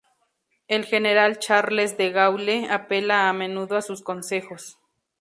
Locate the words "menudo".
3.33-3.77